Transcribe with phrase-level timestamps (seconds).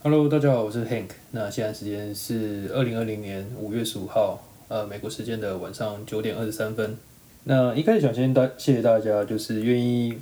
[0.00, 1.08] Hello，大家好，我是 Hank。
[1.32, 6.96] 那现在时间是二零二零年五月十五号，呃，美国时间的晚上九点二十三分。
[7.42, 10.16] 那一开始想先大谢谢大家，就是愿意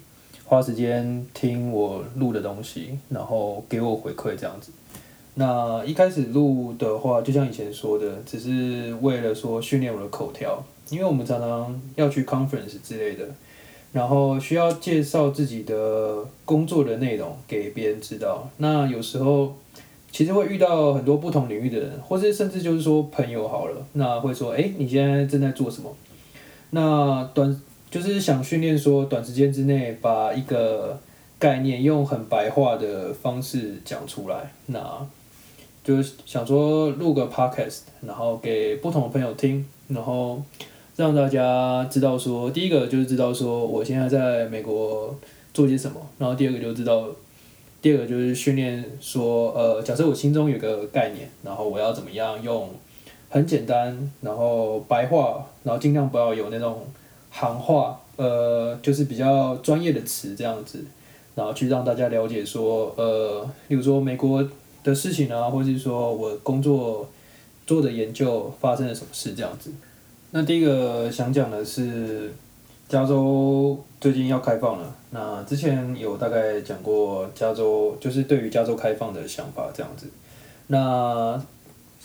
[0.46, 4.72] 花时间听我录的东西，然后给我回馈这样子。
[5.34, 13.28] 那一开始录的话，就像以前说的，只是为了说训练我的口条，因为我们常常要去 conference 之类的，
[13.96, 18.46] 然后需要介绍自己的工作的内容给别人知道。
[18.58, 19.56] 那有时候
[20.12, 25.90] 其实会遇到很多不同领域的人，或是甚至就是说朋友好了，那会说，哎，你现在正在做什么？
[26.72, 27.58] 那短
[27.90, 31.00] 就是想训练说，短时间之内把一个
[31.38, 34.52] 概念用很白话的方式讲出来。
[34.66, 35.06] 那
[35.82, 40.42] 就是想说录个 podcast，然后给不同的朋友听，然后
[40.96, 45.14] 让大家知道说，第一个就是知道说我现在在美国
[45.52, 47.06] 做些什么，然后第二个就知道，
[47.80, 52.70] 第二个就是训练说，呃，假设我心中有个概念，然后我要怎么样用
[53.28, 56.84] 很简单，然后白话，然后尽量不要有那种
[57.30, 60.84] 行话，呃，就是比较专业的词这样子，
[61.34, 64.46] 然后去让大家了解说，呃，比如说美国。
[64.86, 67.08] 的事情啊，或者是说我工作
[67.66, 69.72] 做的研究发生了什么事这样子。
[70.30, 72.32] 那第一个想讲的是，
[72.88, 74.94] 加州最近要开放了。
[75.10, 80.06] 那之前有大概讲过加州，就是对于加州开放的想法这样子。
[80.66, 81.40] 那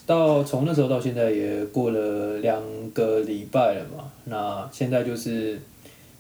[0.05, 4.11] 到从那时候到现在也过了两个礼拜了嘛。
[4.25, 5.59] 那现在就是。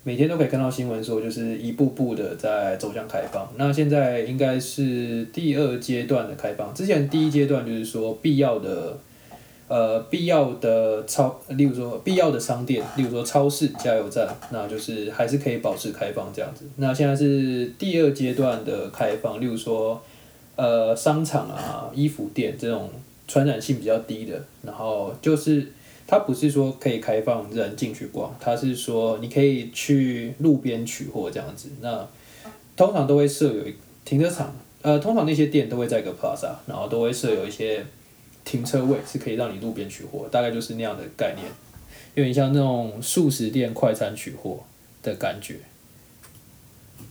[0.03, 3.47] 每天都可以看到新闻说，就是一步步的在走向开放。
[3.55, 6.73] 那现在应该是第二阶段的开放。
[6.73, 8.97] 之前第一阶段就是说必要的，
[9.71, 16.65] 呃，必要的超，例如说必要的商店，例如说超市、加油站，那就是还是可以保持开放这样子。
[16.75, 20.01] 那现在是第二阶段的开放，例如说，
[20.57, 22.89] 呃，商场啊、衣服店这种
[23.29, 25.71] 传染性比较低的，然后就是。
[26.07, 31.69] 它不是说可以开放人进去逛，它是说你可以去路边取货这样子。
[31.79, 32.05] 那
[32.75, 33.63] 通常都会设有
[34.03, 37.85] 停车场，呃，通常那些店都会在一个 plaza，然后都会设有一些
[38.51, 41.47] 停车位，是可以让你路边取货，大概就是那样的概念，
[42.15, 44.59] 有点像那种素食店快餐取货
[45.01, 45.55] 的感觉。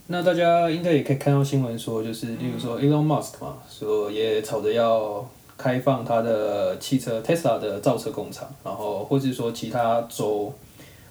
[0.07, 5.27] 那大家应该也可以看到新闻说，就是例如说 Elon Musk 嘛，说也吵着要。
[5.57, 10.51] 开放它的汽车 Tesla 的造车工厂，然后或者说其他州，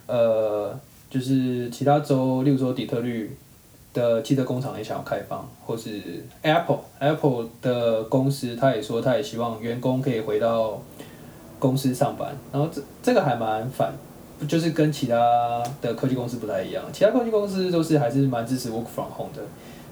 [0.08, 0.76] 呃，
[1.08, 3.30] 就是其他州，例如说底特律
[3.92, 6.00] 的汽车工厂也想要开放，或是
[6.42, 10.80] Apple Apple 的公司，他也说他也希望员工可以回到
[11.58, 13.92] 公司上班，然后这这个还蛮反，
[14.48, 19.42] 就是跟其他的科技公司不太一样，其他科技公司都是还是蛮支持 Work from Home 的。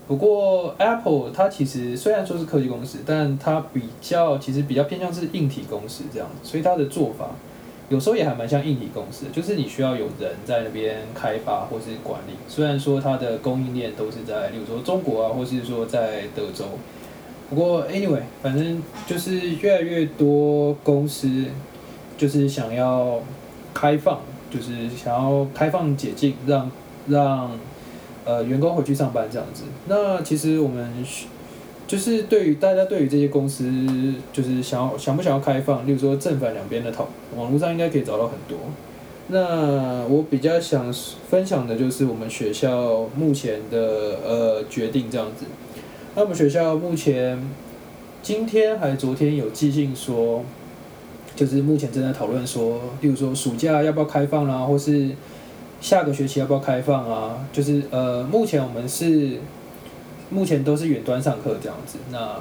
[0.06, 7.28] 不过，Apple 它其实虽然说是科技公司，但它比较其实比较偏向是硬体公司这样子，所以它的做法
[7.88, 12.34] 有时候也还蛮像硬体公司，就是你需要有人在那边开发或是管理。
[12.46, 16.64] 虽然说它的供应链都是在，例如说中国啊，或是说在德州。
[17.50, 21.46] 不过，anyway，反正就是越来越多公司
[22.16, 23.20] 就是想要
[23.72, 24.20] 开放，
[24.50, 26.70] 就是想要开放解禁，让
[27.08, 27.50] 让。
[28.24, 30.92] 呃，员工回去上班这样子，那其实我们
[31.88, 33.68] 就是对于大家对于这些公司，
[34.32, 38.58] 就是想要想不想要开放，例如说正反两边的讨，网络上应该可以找到很多。
[39.28, 40.92] 那我比较想
[41.28, 45.46] 分享的就是我们学校目前的呃决定这样子。
[46.14, 47.42] 那我们学校目前
[48.22, 50.44] 今天还昨天有寄信说，
[51.34, 55.08] 就是目前正在讨论说，例如说暑假要不要开放啦，或是。
[55.80, 57.46] 下个学期要不要开放啊？
[57.52, 59.38] 就是呃，目前我们是
[60.30, 62.36] 目前都是远端上课这样子，那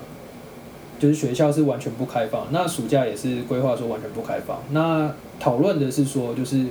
[0.99, 2.47] 就是学校是完全不开放。
[2.51, 4.61] 那暑假也是规划说完全不开放。
[4.71, 6.65] 那讨论的是说，就是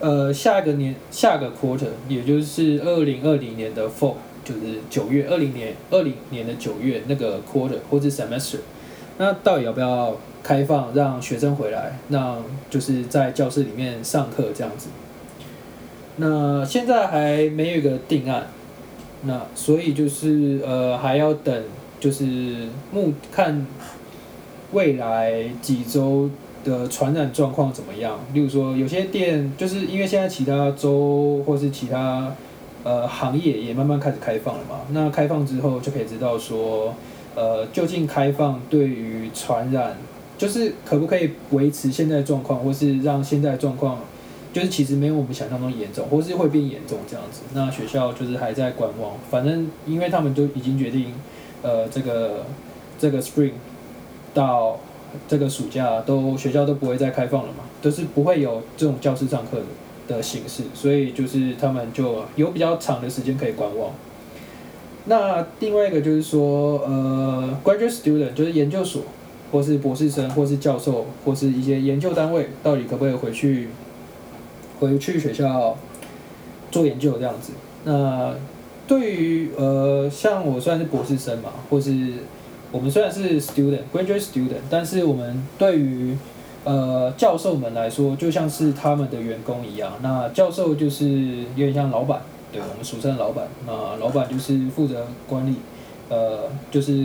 [0.00, 8.58] 呃，下一个年下个 quarter，也就是二零二零年的 fall，就是九月二零年二零年的九月那个 quarter 或者 semester，
[9.18, 10.16] 那到底要不要？
[10.44, 14.88] 开放让学生回来，让就是在教室里面上课这样子。
[16.16, 18.48] 那现在还没有一个定案，
[19.24, 21.64] 那所以就是呃还要等，
[21.98, 23.66] 就是目看
[24.72, 26.30] 未来几周
[26.64, 28.18] 的传染状况怎么样。
[28.32, 32.34] 例如说有些店就是因为现在其他州或是其他
[32.82, 36.94] 呃行业也慢慢开始开放了嘛，那开放之后就可以知道说
[37.34, 39.96] 呃究竟开放对于传染。
[40.36, 44.00] 就是可不可以维持现在状况，或是让现在状况，
[44.54, 47.42] 就是其实没有我们想象中严重，或是会变严重这样子。
[47.52, 51.12] 那学校就是还在观望，反正因为他们都已经决定
[51.62, 52.46] 呃这个
[52.96, 53.54] 这个 spring
[54.32, 54.78] 到
[55.26, 59.58] 这个暑假都学校都不会再开放了嘛，都是不会有这种教室上课
[60.06, 63.90] 的形式，所以就是他们就有比较长的时间可以观望。
[65.06, 69.02] 那另外一个就是说，呃，graduate student 就是研究所，
[69.52, 73.68] 或是博士生，或是教授，或是一些研究单位，到底可不可以回去
[74.78, 75.76] 回去学校
[76.70, 77.52] 做研究这样子？
[77.84, 78.34] 那
[78.86, 81.92] 对于呃，像我虽然是博士生嘛，或是
[82.70, 86.16] 我们虽然是 student graduate student，但是我们对于
[86.64, 89.92] 呃教授们来说，就像是他们的员工一样。
[90.02, 91.08] 那教授就是
[91.56, 92.20] 有点像老板。
[92.52, 95.56] 对我们俗称的老板，那老板就是负责管理，
[96.08, 97.04] 呃，就是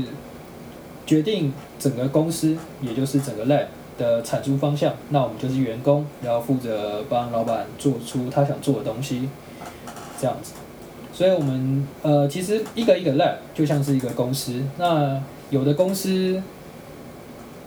[1.07, 3.65] 决定整个公司，也就是整个 lab
[3.99, 4.93] 的产出方向。
[5.09, 9.29] 那我们就是员工，然后负责帮老板做出他想做的东西，
[10.19, 10.53] 这样子。
[11.13, 14.63] 所以，我们呃，其实一个一个 lab 就像是一个公司。
[14.77, 16.41] 那有的公司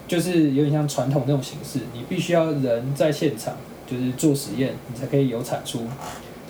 [0.08, 3.54] 就是有点像传统那种形式，你必须要人在现场，
[3.86, 5.80] 就是做实验，你才可以有产出。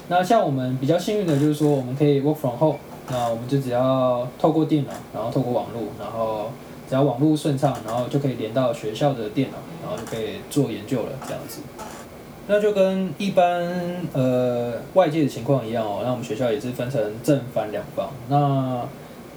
[0.08, 2.78] 那像我们比较幸运的，就是说我们可以 work from home，
[3.10, 6.52] 那我们就只要透过电脑，然后透过网络，然后
[6.92, 11.62] 只要网络顺畅，然后就可以连到学校的电脑，然后就可以做研究了，这样子。
[12.46, 13.66] 那就跟一般
[14.12, 18.10] 呃外界的情况一样哦，那我们学校也是分成正反两方。
[18.28, 18.86] 那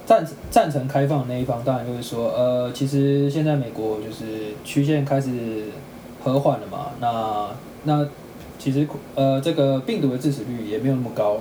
[0.04, 5.30] 赞赞成开放的那一方，当然就是说，呃，其实现在美国就是曲线开始
[6.22, 7.48] 和缓了嘛，那
[7.84, 8.06] 那。
[8.58, 11.36] 其实，呃，这个病毒的致死率也没有那么高，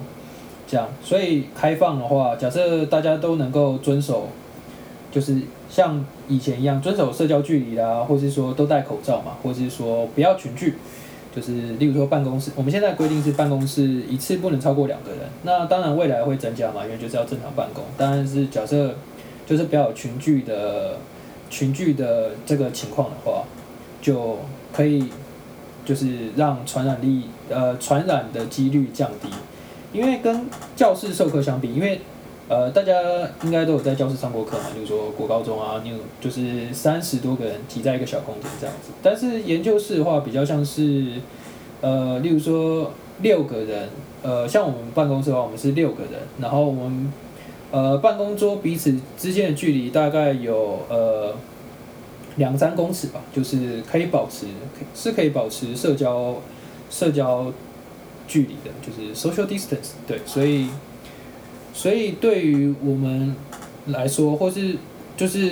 [0.68, 4.28] 这样，所以开放的话，假设大家都能够遵守，
[5.12, 5.38] 就是
[5.70, 10.76] 像以前一样遵守社交距离啦，或是说都戴口罩嘛，或是说不要群聚，
[11.36, 18.96] 就是例如说办公室，我们现在规定是办公室一次不能超过两个人，那当然未来会增加嘛，因为就是要正常办公，当然是假设
[19.46, 20.98] 就是不要有群聚的
[21.50, 23.44] 群聚的这个情况的话，
[24.02, 24.38] 就
[24.74, 25.06] 可以。
[25.86, 29.30] 就是让传染力，呃，传染的几率降低，
[29.94, 32.02] 因为跟教室授课相比，因为，
[32.48, 32.94] 呃，大家
[33.44, 41.14] 应该都有在教室上过课嘛，就是说国高中啊，你有就是三十多个人挤在一个小空间这样子，但是研究室的话比较像是，
[41.82, 43.90] 呃，例如说六个人，
[44.22, 47.14] 呃，像我们办公室的话，我们是六个人，然后我们，
[47.72, 51.36] 呃，办公桌彼此之间的距离大概有，呃。
[52.38, 54.46] 两三公尺吧，就是可以保持，
[54.94, 56.36] 是可以保持社交
[56.90, 57.50] 社交
[58.28, 59.92] 距离的，就是 social distance。
[60.06, 60.68] 对，所以
[61.76, 63.36] 所以对于我们
[63.88, 64.78] 来说，或是
[65.18, 65.52] 就是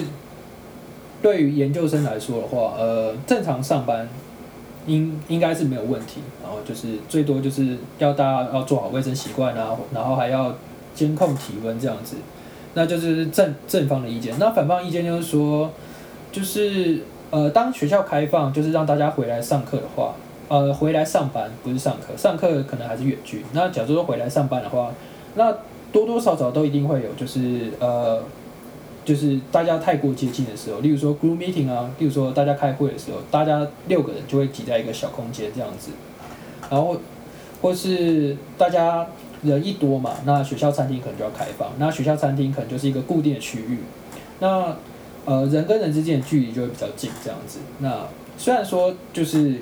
[1.22, 4.08] 对于研究生来说的话，呃，正常上班
[4.88, 6.22] 应应该是没有问题。
[6.42, 10.56] 然后就是最多就是要大家要做好卫生习惯啊，然后还要
[10.96, 12.16] 监控体温这样子。
[12.74, 14.34] 那就是正正方的意见。
[14.40, 15.70] 那反方意见就是说。
[16.34, 16.98] 就是
[17.30, 20.16] 呃，当学校开放，就是让大家回来上课的话，
[20.48, 23.46] 呃，回来上班不是上课，上课可能还是远距。
[23.52, 24.92] 那假如说回来上班的话，
[25.36, 25.56] 那
[25.94, 28.22] 多多少少都一定会有，就是呃，
[29.06, 35.92] 就是大家太过接近的时候，例如说 group meeting 啊，例如说大家开会的时候，大家六个人就会挤在一个小空间这样子，
[36.70, 36.98] 然后
[37.62, 39.08] 或是大家
[39.44, 43.78] 人一多嘛，那学校餐厅可能就要开放，那学校餐厅可能就是一个固定的区域，
[44.40, 44.76] 那。
[45.26, 47.60] 呃，人跟人之间的距离就会比较近，这样子。
[47.80, 48.06] 那
[48.38, 49.56] 虽然说就是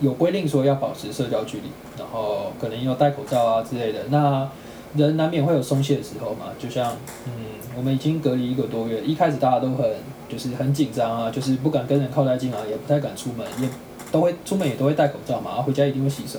[0.00, 1.64] 有规定说要保持社交距离，
[1.98, 3.98] 然后可能要戴口罩啊之类的。
[4.08, 4.48] 那
[4.96, 7.32] 人难免会有松懈的时候嘛，就像嗯，
[7.76, 9.90] 我们已经隔离一个多月，一开始大家都很
[10.28, 13.68] 就是很紧张啊，就是不敢跟人靠太近啊，也不太敢出门，也
[14.10, 16.38] 都会出门也都会戴口罩嘛，回家一定会洗手。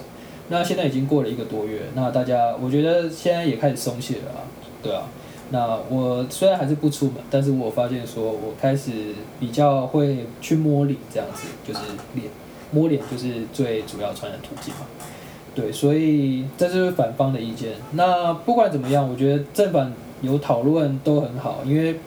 [0.49, 4.41] 那现在已经过了一个多月，那大家我觉得现在也开始松懈了啊，
[4.81, 5.03] 对啊。
[5.49, 8.91] 那我虽然还是不出门，但是我发现说，我开始
[9.39, 11.79] 比较会去摸脸这样子，就是
[12.15, 12.27] 脸
[12.71, 14.81] 摸脸就是最主要传染途径嘛。
[15.57, 17.71] 对，所以这就是反方的意见。
[17.93, 21.99] 那不管怎么样，我觉得正反有讨论都很好，因为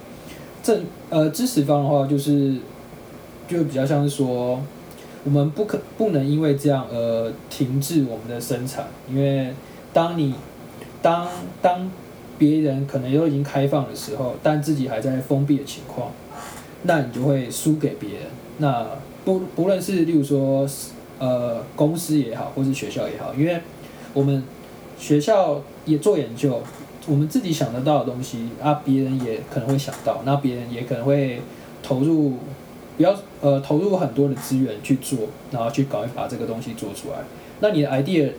[0.63, 2.55] 正呃支持方的话，就是
[3.49, 4.63] 就比较像是说，
[5.25, 9.53] 我们不可不能因为这样而停滞我们的生产，因为
[9.93, 10.35] 当你
[11.03, 11.27] 当
[11.61, 11.91] 当。
[12.41, 16.11] 别人可能都已经开放的时候，但自己还在封闭的情况，
[16.85, 18.21] 那你就会输给别人。
[18.57, 18.87] 那
[19.27, 20.67] 不不论是例如说，
[21.21, 23.61] 呃，公司也好，或是学校也好，因为
[24.15, 24.43] 我们
[24.99, 26.63] 学校也做研究，
[27.07, 31.43] 我们自己想得到的东西啊，别人也可能会想到，那别人也可能会
[31.83, 32.39] 投入，
[32.97, 35.19] 比较呃投入很多的资源去做，
[35.51, 37.19] 然后去搞一把这个东西做出来。
[37.61, 38.31] 那你的 idea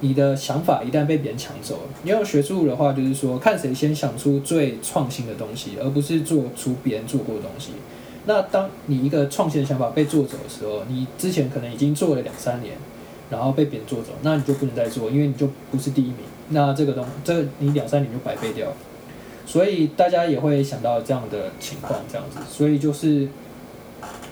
[0.00, 7.72] 你的想法一旦被别人抢走了，你用学术的话就是说，看谁先想出最创新的东西，而不是做出别人做过的东西。
[8.28, 12.74] 那当你一个创新的想法被做走的时候，你之前可能已经做了两三年，
[13.30, 16.16] 然后被别人做走，那你就不能再做，因为你就不是第一名。
[16.50, 18.68] 那这个东，这你两三年就白费掉。
[19.46, 22.38] 所以大家也会想到这样的情况，这样子。
[22.50, 23.26] 所以就是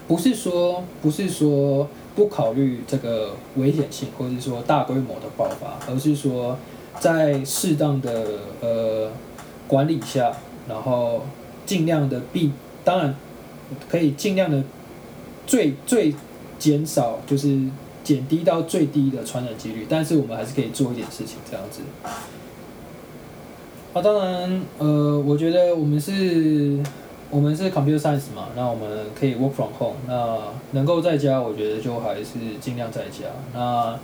[0.06, 6.58] 不是说不是说不考虑这个危险性，或者是说大规模的爆发，而是说
[7.00, 8.24] 在适当的
[8.60, 9.10] 呃
[9.66, 10.30] 管理下，
[10.68, 11.24] 然后
[11.64, 12.52] 尽量的避，
[12.84, 13.14] 当然。
[13.88, 14.62] 可以尽量的
[15.46, 16.14] 最最
[16.58, 17.58] 减少，就是
[18.02, 21.82] 减低到最低的传染几率，但是我们还是可以做一点事情这样子。
[23.92, 26.78] 啊，当然，呃，我觉得我们是，
[27.30, 30.38] 我们是 computer science 嘛，那我们可以 work from home，那
[30.72, 33.26] 能够在家，我觉得就还是尽量在家。
[33.52, 33.98] 那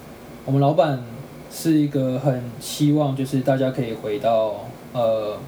[0.44, 1.02] 我们老板
[1.50, 5.38] 是一个很希望，就是大家可以回到呃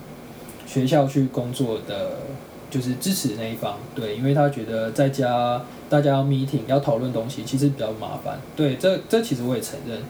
[0.67, 2.13] 学校去工作的。
[2.75, 8.41] 就是支持那一方，对，因为他觉得在家大家要 meeting 要讨论东西，其实比较麻烦。
[8.57, 10.01] 对，这这其实我也承认，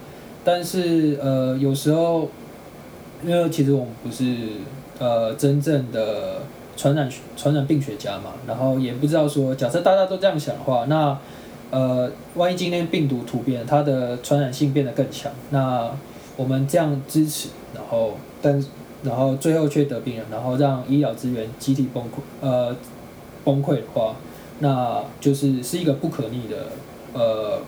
[0.43, 2.31] 但是呃有时候，
[3.23, 4.35] 因为其实我们不是
[4.99, 6.41] 呃真正的
[6.75, 7.07] 传染
[7.37, 11.19] 传染病学家嘛，然后也不知道说，假设大家都这样想的话，那
[11.71, 15.91] 呃万一今天病毒突变，它的传染性变得更强，那
[16.39, 18.65] 我们这样支持，然后但。
[19.05, 22.75] 然后最后却得病了，然后让医疗资源集体崩溃，呃，
[23.45, 24.17] 崩溃的话，
[24.61, 26.69] 那就是是一个不可逆的，
[27.13, 27.61] 呃，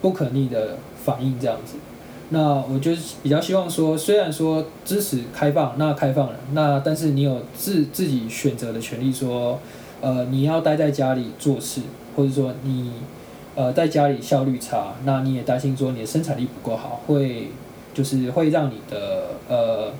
[0.00, 1.74] 不可逆的反应这样子。
[2.30, 9.58] 那我就比较希望说，虽然说支持开放，那开放了，那但是你有自自己选择的权利，说，
[10.00, 11.80] 呃，你要待在家里做事，
[12.14, 12.92] 或者说你，
[13.56, 17.48] 呃，在家里效率差，那你也担心说你的生产力不够好，会
[17.92, 19.92] 就是会让你的呃。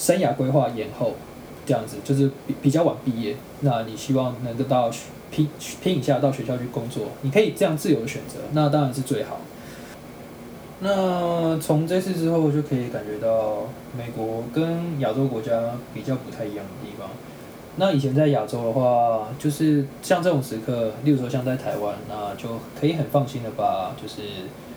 [0.00, 1.12] 生涯规划延后，
[1.66, 3.36] 这样子就是比比较晚毕业。
[3.60, 4.90] 那你希望能够到
[5.30, 5.46] 拼
[5.82, 9.36] 拼一下到学校去工作，你可以这样自由的选择，那当然是最好。
[10.80, 15.52] 那从这次之后就可以感觉到美国跟亚洲国家
[15.92, 17.10] 比较不太一样的地方。
[17.76, 24.22] 那以前在亚洲的话，就是像这种时刻，例如说像在台湾，那就可以很放心的把就是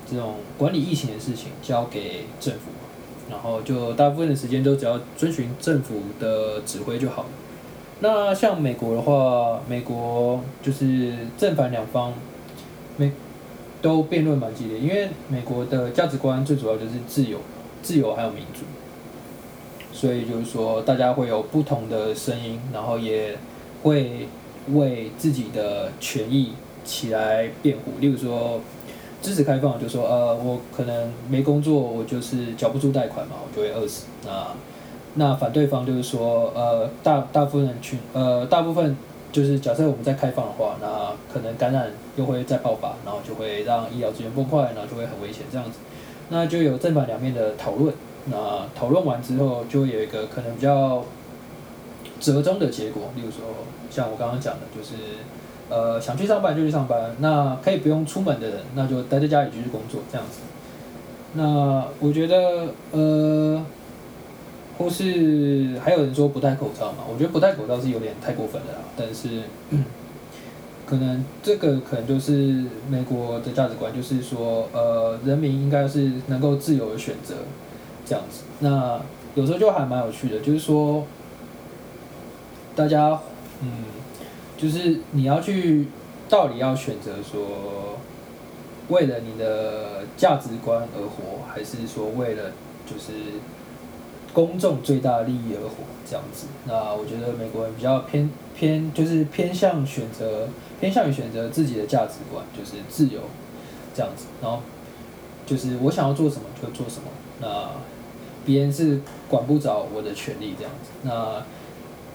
[0.05, 2.59] 这种管理疫情的事情交给政府。
[3.29, 7.29] 然后就大部分的时间都只要遵循政府的指挥就好了。
[7.99, 12.13] 那像美国的话，美国就是正反两方，
[12.97, 13.11] 美
[13.81, 17.39] 都辩论蛮激烈，因为美国的价值观最主要就是自由、
[17.81, 18.61] 自由还有民主，
[19.91, 23.37] 所以就是说大家会有不同的声音，然后也
[23.83, 24.27] 会
[24.73, 26.53] 为自己的权益
[26.83, 28.59] 起来辩护，例如说。
[29.23, 34.47] 支持开放就说呃我可能没工作我就是缴不出贷款嘛我就会饿死那
[35.15, 38.97] 那反对方就是说呃大大部分人群呃大部分
[39.31, 45.79] 就是假设我们在开放的话那可能感染又会再爆发然后就会让医疗资源崩坏然后就会很危险这样子
[46.27, 51.05] 那就有正反两面的讨论那讨论完之后就会有一个可能比较
[52.19, 53.39] 折中的结果例如说
[53.89, 54.95] 像我刚刚讲的就是。
[55.73, 60.41] 呃，想去上班就去上班，那可以不用出门的人，那就待在家里继续工作这样子。
[61.33, 63.65] 那我觉得，呃，
[64.77, 68.79] 或是还有人说不戴口罩嘛，我觉得不戴口罩是有点太过分了啦。
[68.95, 69.41] 但是，
[70.85, 77.33] 可能这个可能就是美国的价值观，就是说，呃，人民应该是能够自由的选择
[78.05, 78.43] 这样子。
[78.59, 79.01] 那
[79.33, 81.03] 有时候就还蛮有趣的，就是说，
[82.75, 83.19] 大家，
[83.63, 84.02] 嗯。
[84.57, 85.87] 就是你要去，
[86.29, 87.97] 到底要选择说，
[88.89, 92.51] 为了你的价值观而活，还是说为了
[92.85, 93.13] 就是
[94.33, 96.47] 公众最大利益而活这样子？
[96.65, 100.47] 那我觉得美国人比较偏偏就是偏向选择，
[100.79, 103.21] 偏向于选择自己的价值观，就是自由
[103.93, 104.25] 这样子。
[104.41, 104.61] 然后
[105.45, 107.07] 就是我想要做什么就做什么，
[107.41, 107.69] 那
[108.45, 110.89] 别人是管不着我的权利这样子。
[111.03, 111.43] 那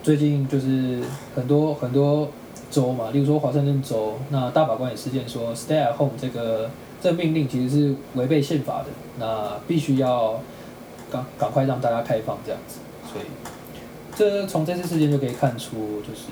[0.03, 1.03] 最近就是
[1.35, 2.29] 很多很多。
[2.71, 6.69] 州嘛，例如说华盛顿州，那大法官也事件说，stay at home 这个
[7.01, 8.85] 这个命令其实是违背宪法的，
[9.17, 10.39] 那必须要
[11.11, 12.77] 赶赶快让大家开放这样子，
[13.11, 13.25] 所以
[14.15, 16.27] 这从这次事件就可以看出，就是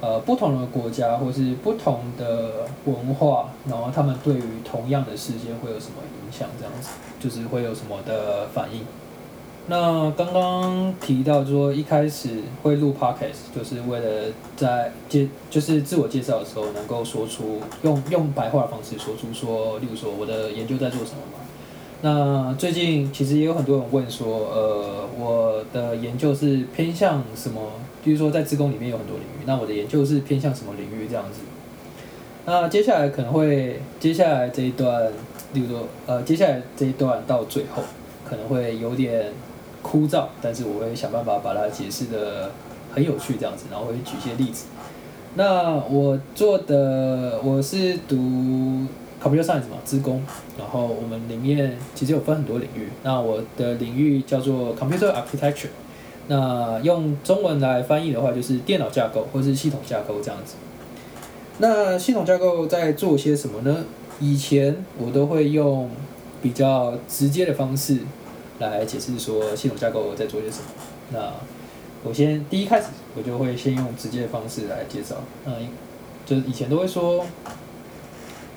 [0.00, 6.88] 呃不同的国家或是不同的文化，然后他们对于同样的事件会有什么影响，这样子
[7.20, 8.80] 就是会有什么的反应。
[9.66, 12.28] 那刚刚提到说一开始
[12.62, 21.38] 会录 podcast，就是为了在介就是自我介绍的时候能够说出用用白话的方式说出说，例如说我的研究在做什么嘛。
[22.02, 27.62] 那最近其实也有很多人问说，呃，我的研究是偏向什么？
[28.04, 31.40] 比如说在自工里面有很多领域，那我的研究是偏向什么领域这样子？
[32.44, 35.10] 那接下来可能会，接下来这一段，
[35.54, 37.82] 例如说，呃，接下来这一段到最后
[38.28, 39.32] 可能会有点
[39.84, 42.50] 枯燥，但是我会想办法把它解释的
[42.92, 44.64] 很有趣这样子，然后会举一些例子。
[45.36, 48.86] 那我做的我是读。
[49.22, 50.22] Computer Science 嘛，资工，
[50.58, 52.90] 然后我们里面其实有分很多领域。
[53.02, 55.68] 那我的领域叫做 Computer Architecture，
[56.28, 60.56] 那用中文来翻译的话，就是电脑架构或是系统架构这样子。
[61.56, 63.86] 那系统架构在做些什么呢？
[64.20, 65.88] 以前我都会用
[66.42, 68.00] 比较直接的方式
[68.58, 70.64] 来解释说系统架构在做些什么。
[71.12, 71.32] 那
[72.02, 75.16] 我先第一开始我就会先用直接的方式来介绍。
[75.44, 75.68] 嗯，
[76.26, 77.24] 就以前都会说。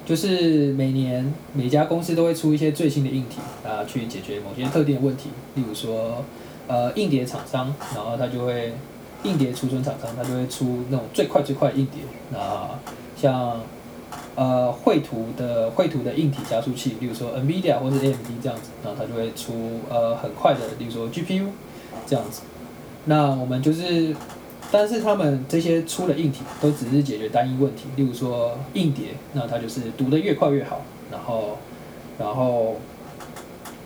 [0.05, 5.31] 就是每年每家公司都会出一些最新的硬体啊，去解决某些特定的问题。
[5.55, 6.23] 例如说，
[6.65, 8.71] 呃，硬碟厂商，然后他就会
[9.23, 12.03] 硬碟储存厂商，他就会出那种最快最快的硬碟。
[12.31, 12.69] 那
[13.21, 13.59] 像
[14.37, 21.47] 呃绘图的绘图的硬体加速器，例如说 NVIDIA 或者 AMD 这样子，然后它就会出呃很快的，例如说 GPU
[22.05, 22.43] 这样子。
[23.03, 24.15] 那我们就是。
[24.69, 31.57] 但是他们这些出了硬体，都只是解决单一问题，例如说硬碟，那它就是读的越快越好，然后，
[32.19, 32.75] 然后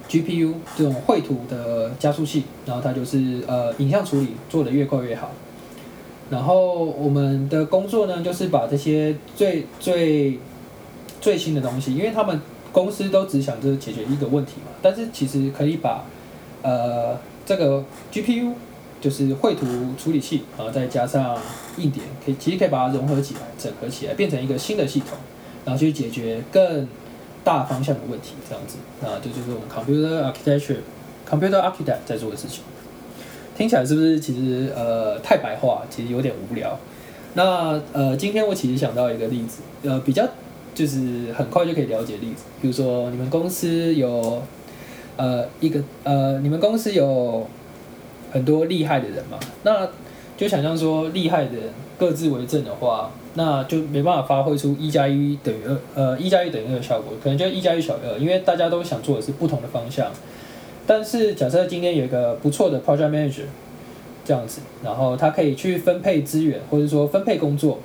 [0.09, 5.29] GPU 这种绘图的加速器，然后它就是呃影像处理做的越快越好，
[6.31, 10.39] 然后我们的工作呢，就是把这些最最
[11.19, 16.03] 最新的东西，因为他们公司都只想着解决一个问题嘛，但是其实可以把
[16.63, 18.53] 呃这个 GPU。
[19.01, 19.65] 就是绘图
[19.97, 21.35] 处理器，然后再加上
[21.77, 25.17] 硬点，可以其实可以把它融合起来、整合起来，变成一个新的系统，
[25.65, 26.87] 然后去解决更
[27.43, 30.81] 大方向的问题，这样子，那这就是我们 computer architecture、
[31.27, 32.61] computer architect 在做的事情。
[33.61, 36.75] 听起来是不是其实呃太白话，其实有点无聊？
[37.35, 40.27] 那呃今天我其实想到一个例子，呃比较
[40.73, 44.41] 就是很快就可以了解例子，比如说你们公司有
[45.15, 47.45] 呃一个呃你们公司有。
[48.33, 49.85] 很多厉害的人嘛，那
[50.37, 51.63] 就想象说厉害的人
[51.99, 60.09] 各自为政的话，那就没办法发挥出一加一等于二，呃，一加一等于二的效果，可能就一加一小于二，因为大家都想做的是不同的方向。
[60.91, 63.45] 但是假设今天有一个不错的 project manager
[64.25, 67.79] 这样子，然后他可以去分配资源，或者说分配工作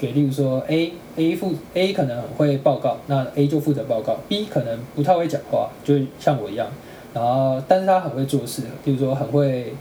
[0.00, 6.66] 给，例如说 A A 负 A 可能会报告，那 A 就负责报告，B 可能不太会讲话，就像我一样。
[7.14, 9.72] 然后，但是他很会做事，比如说很会，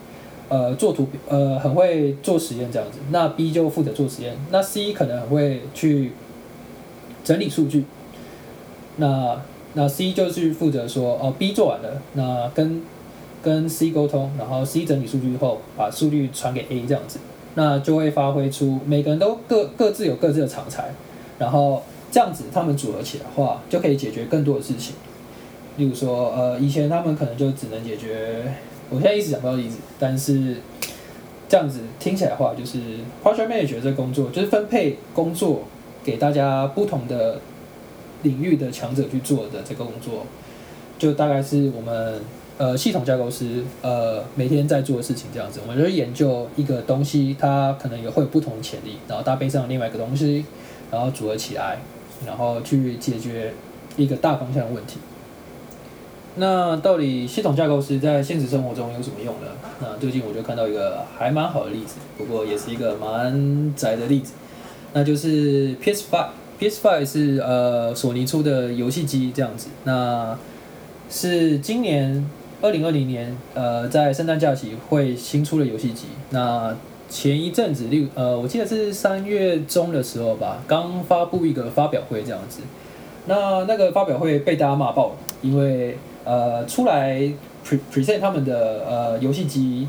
[0.48, 3.00] 呃，做图，呃，很会做实验这样子。
[3.10, 6.12] 那 B 就负责做实验，那 C 可能很会去
[7.24, 7.86] 整理数据。
[8.98, 9.42] 那
[9.74, 12.82] 那 C 就是负责说，哦，B 做完了，那跟
[13.44, 17.20] 跟 C 沟通，然后 C 整理数据后，把数据传给 A 这样子，
[17.56, 20.94] 那就会发挥出每个人都各各自有各自的长才，
[21.38, 24.96] 然后这样子他们组合起来的话，就可以解决更多的事情。
[25.78, 28.44] 例如说，呃，以前他们可能就只能解决，
[28.90, 30.58] 我现在一直讲不到例子，但是
[31.48, 32.80] 这样子听起来的话，就是
[33.24, 35.62] project manager 这工作，就是分配工作
[36.04, 37.40] 给大家不同的
[38.24, 40.26] 领域的强者去做的这个工作，
[40.98, 42.22] 就大概是我们
[42.58, 45.62] 呃系统架构师呃每天在做的事情这样子。
[45.66, 50.44] 我们就是研究一个东西，它可能也会有不同的潜力，然后搭配上另外一个东西，
[50.92, 51.78] 然后组合起来，
[52.26, 53.54] 然后去解决
[53.96, 55.00] 一个大方向的问题。
[56.36, 59.48] 那到底系统架构师在现实生活中有什么用呢？
[59.82, 64.34] 那最近我就看到一个还蛮好的例子，不过也是一个蛮窄的例子，
[64.92, 66.28] 那就是 PS5。
[66.60, 70.38] PS5 是呃索尼出的游戏机这样子，那
[71.10, 72.30] 是今年
[72.62, 76.08] 二零二零年呃在圣诞假期会新出的游戏机。
[76.32, 76.76] 那
[77.10, 82.60] 前一阵子六呃我记得是三月中的时候吧，刚发布一个发表会这样子，
[83.26, 87.22] 那那个发表会被大家骂爆，因为呃，出来
[87.66, 89.88] pre present 他们的呃游戏机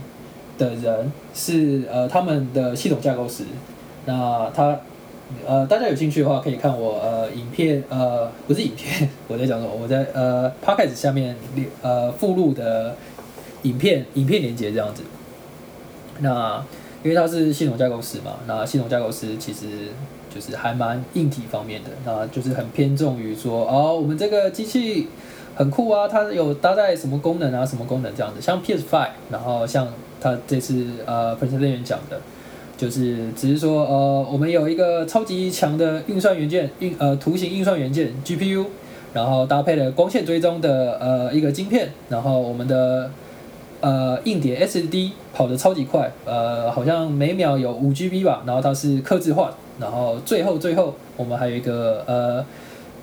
[0.57, 3.43] 的人是呃他们的系统架构师。
[4.07, 4.81] 那他
[5.47, 9.73] 呃大家有兴趣的话，可以看我呃影片呃不是影片，我在讲什么？
[9.75, 11.37] 我在呃 podcast 下面
[11.83, 12.97] 呃附录的
[13.63, 15.03] 影片影片连接这样子。
[16.21, 16.63] 那
[17.03, 19.67] 因为他是系统架构师嘛，那系统架构师其实
[20.35, 25.09] 就是还蛮硬体方面的，那就是很偏重于说哦，我们这个机器。
[25.57, 27.67] 很酷啊，它有搭载什么功能啊？
[27.67, 28.41] 什么功能这样子？
[28.41, 29.87] 像 PS5，然后像
[30.19, 32.19] 它这次呃 presentation 讲的，
[32.81, 38.65] 就是只是说呃，我们有一个超级强的运算元件，运呃图形运算元件 GPU，
[39.13, 43.11] 然后搭配了光线追踪的呃一个晶片，然后我们的
[43.83, 52.43] 呃硬碟 SD 跑得超级快，呃好像每秒有五 GB 吧，然后它是刻字化，然后最后最后我们还有一个呃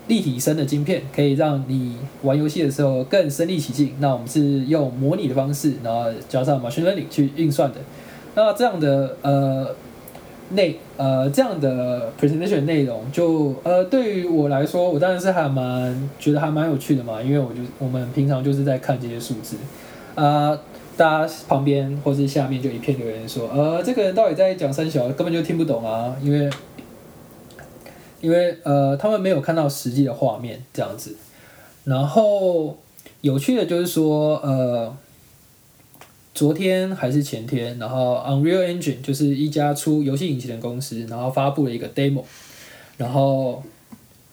[0.08, 3.94] 立体声的晶片，可以让你玩游戏的时候更身临其境。
[4.00, 7.78] 那我们是用模拟的方式，然后加上 machine learning 去运算的。
[8.38, 9.76] 那这样的呃。
[10.50, 19.58] 内呃这样的 presentation 内容就呃对于我来说，我当然是还蛮觉得还蛮有趣的嘛，因为我就我们平常就是在看这些数字，
[20.16, 20.58] 啊，
[20.96, 26.50] 大家旁边或是下面就一片留言说，呃，这个人到底在讲三小，根本就听不懂啊，因为
[28.22, 31.18] 因为呃他们没有看到实际的画面这样子，
[31.84, 32.78] 然后
[33.20, 34.96] 有趣的就是说呃。
[36.38, 42.24] 昨天还是前天，然后 Unreal Engine 就是一家出游戏引擎的公司，然后发布了一个 demo，
[42.96, 43.64] 然后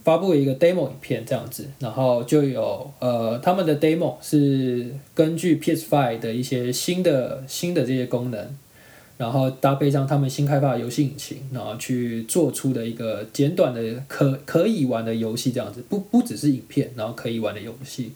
[0.03, 8.55] 发布了一个 demo 影片这样子，然后就有呃他们的 demo 是根据 PS5 的一些新的新的这些功能，
[9.17, 18.13] 然后搭配上他们新开发的游戏引擎，然后去做出的一个简短的可可以玩的游戏这样子，不不只是影片，然后可以玩的游戏。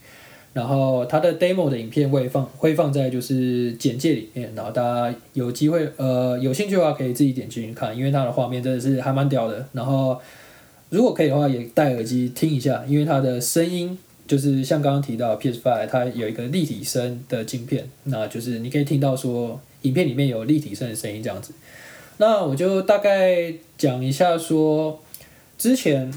[0.59, 9.65] 然后它的 demo 的影片会放会放在就是简介里面，然后大家有机会呃有兴趣的话可以自己点进去看，因为它的画面真的是还蛮屌的。
[9.73, 10.19] 然后
[10.89, 21.53] 如果可以的话也戴耳机听一下，因为它的声音就是像刚刚提到 PS5 它有一个立体声的镜片，那就是你可以听到说影片里面有立体声的声音这样子。
[22.17, 25.01] 那我就大概讲一下说
[25.57, 26.13] 之前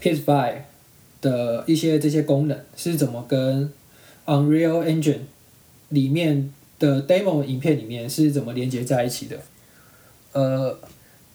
[0.00, 0.54] PS5。
[1.26, 3.68] 的一些这些功能是怎么跟
[4.26, 5.26] Unreal Engine
[5.88, 9.36] 里面的 demo 影片里面是怎么连接在一起的？
[10.32, 10.78] 呃，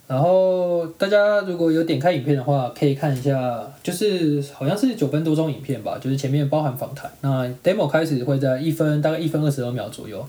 [0.08, 7.12] 然后大家如果有点开影片的话，可以看一下，就是好像是九分多钟影片吧，就是前面包含访谈。
[7.22, 10.26] 那 demo 开始会在一分大概一分二十二秒左右，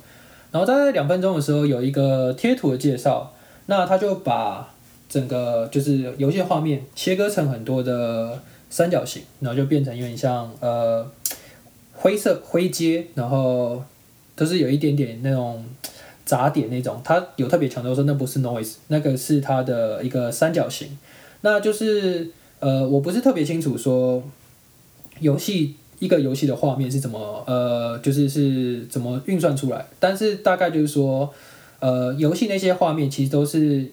[0.51, 3.33] 然后在两分钟的时候有一个贴图的介绍，
[3.67, 4.73] 那他就把
[5.09, 8.41] 整个就是游戏画面切割成很多的。
[8.73, 11.07] 三角形，然后就变成有点像呃
[11.93, 13.85] 灰色灰阶，然后
[14.35, 15.63] 都是有一点点那种
[16.25, 16.99] 杂点那种。
[17.05, 20.97] 它有特别强调说那不是 noise，那个是它的一个三角形。
[21.43, 22.31] 那就是
[22.61, 24.23] 呃我不是特别清楚说
[25.21, 31.31] 游戏一个游戏的画面是怎么呃就是是怎么运算出来，但是大概就是说
[31.81, 33.93] 呃游戏那些画面其实都是。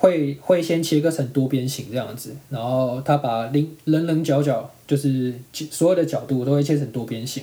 [0.00, 7.42] 会会先切割成多边形这样子，然后他把棱棱棱角角就是所有的角度都会切成多边形，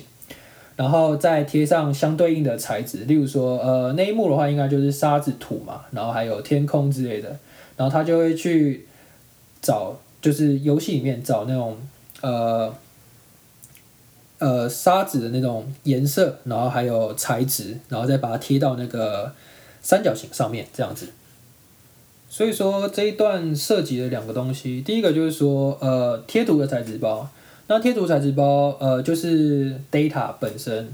[0.74, 7.38] 然后再贴上相对应的材质，例如说呃那一幕的话应该就是沙子土嘛，然后还有天空之类的，
[7.76, 8.86] 然后他就会去
[9.60, 11.76] 找就是游戏里面找那种
[12.22, 12.74] 呃
[14.38, 19.30] 呃沙子的那种颜色，然后还有材质，然后再把它贴到那个
[19.82, 21.08] 三角形上面这样子。
[22.28, 27.26] 所以说这一段涉及了两个东西，第一个就是说，呃，贴图的材质包，
[27.68, 30.88] 那贴图材质包，呃，就是 data 本身。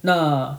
[0.00, 0.58] 那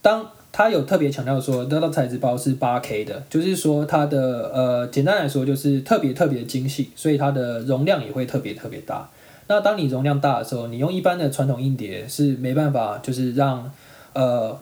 [0.00, 9.08] 当它有特别强调说，data 材质包是八 K 的，就是说它的呃，简单来说就是特别特别精细，所以它的容量也会特别特别大。
[9.46, 13.70] 那当你容量大的时候，你用一般的传统硬碟是没办法，就是让
[14.14, 14.58] 呃。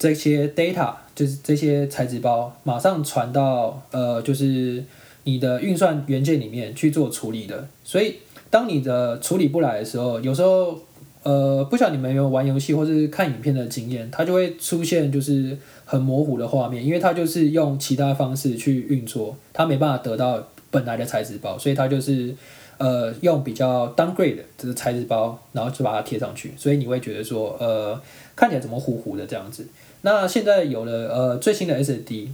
[0.00, 4.82] 这些 data 就是这些材质包，马上传到呃，就是
[5.24, 7.68] 你的运算元件里面去做处理的。
[7.84, 8.16] 所以，
[8.48, 10.78] 当你的处理不来的时候，有时候
[11.22, 22.34] 呃，不晓得你们有没有玩游戏或是看影片的经验，它就会出现就是很模糊的画面，因为它就是用其他方式去运作，它没办法得到本来的材质包，所以它就是
[22.78, 28.00] 呃用比较 downgrade 的材质包，然后就把它贴上去，所以你会觉得说呃
[28.34, 29.66] 看起来怎么糊糊的这样子。
[30.02, 32.28] 那现在有了呃最新的 SD，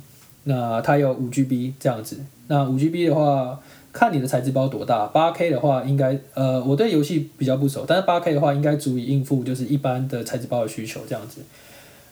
[0.45, 2.19] 那它有五 GB 这样子。
[2.47, 3.61] 那五 GB 的话，
[3.93, 5.07] 看你的材质包多大。
[5.07, 11.41] 八 K 的话，应该呃我对游戏比较不熟，但是八 K 的话应该足以应付就是一般的材质包的需求这样子。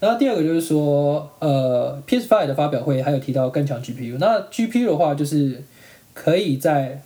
[0.00, 4.16] 然后第二个就是说，呃 PS5 的发表会还有提到更强 GPU。
[4.18, 5.62] 那 GPU 的话就是
[6.12, 7.00] 可以在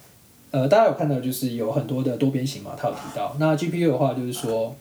[0.53, 3.37] 呃大家有看到就是有很多的多边形嘛，它有提到。
[3.39, 4.75] 那 GPU 的话就是说。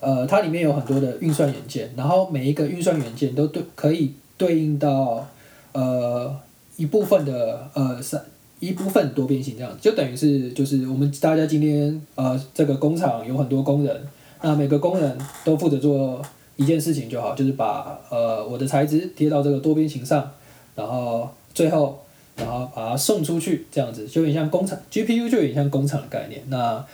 [0.00, 5.26] 呃，它里面有很多的运算元件，然后每一个运算元件都对可以对应到
[5.72, 6.32] 呃
[6.76, 8.22] 一部分的呃三
[8.60, 14.00] 一部分多边形这样，就等于是就是我们大家今天呃这个工厂有很多工人，
[14.40, 16.22] 那每个工人都负责做
[16.54, 20.30] 一件事情就好，就是把呃我的材质贴到这个多边形上，
[20.76, 22.00] 然后最后
[22.36, 26.84] 然后把它送出去这样子，就有点像工厂 GPU 就有点像工厂的概念，那。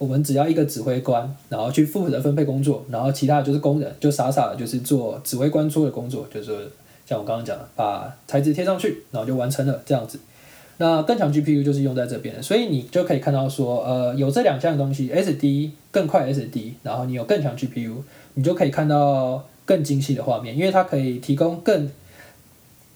[0.00, 6.50] 我们只要一个指挥官，然后去负责分配工作，然后其他就是工人，就傻傻的就是做指挥官做的工作，就是
[7.04, 10.18] 像我刚刚讲的，把材质贴上去，然后就完成了这样子。
[10.78, 17.96] 那更强 GPU 就是用在这边，所以你就可以看到说，呃，有这两项东西，SD 更快 SD，然后你有更强 GPU，
[18.32, 21.90] 你就可以看到更精细的画面，因为它可以提供更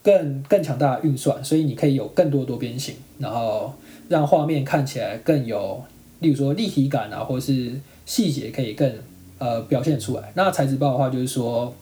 [0.03, 3.75] 更更强大的运算，所以你可以有更多多边形，然后
[4.09, 5.85] 让画面看起来更有。
[6.21, 7.73] 例如说立体感啊，或是
[8.07, 8.91] 细节可以更
[9.39, 10.33] 呃表现出来。
[10.35, 11.75] 那材质包的话，就是说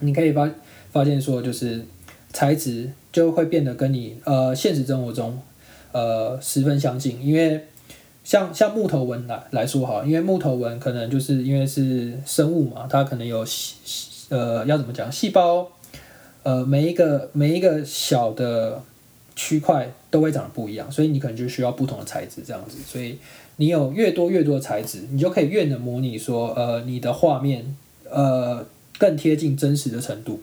[0.00, 0.48] 你可以发
[0.92, 1.84] 发现说，就是
[2.32, 5.40] 材质就会变得跟你呃现实生活中
[5.92, 7.20] 呃十分相近。
[7.24, 7.64] 因为
[8.22, 13.74] 像像木头纹来来说哈，因为木头纹可能就是因为是生物嘛，它可能有细
[14.28, 15.68] 呃要怎么讲细胞
[16.42, 18.82] 呃每一个每一个小的
[19.34, 23.18] 区块都会长得不一样，所以你可能就需要不同的材质这样子，所以。
[23.58, 27.74] 你有越多越多的材质，你就可以越能模拟说，呃，你的画面，
[28.10, 28.66] 呃，
[28.98, 30.42] 更贴近真实的程度。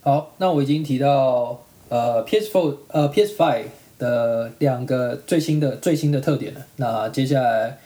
[0.00, 3.62] 好，那我已经提到，呃，PS4，呃，PS5
[3.98, 6.60] 的两个最新的最新的特点了。
[6.76, 7.78] 那接下来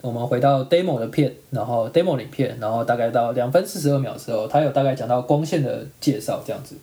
[0.00, 6.76] 我们回到 demo 的片，然后 demo 影片，然后大概到两分四十二秒的时候，它有大概讲到光线的介绍这样子。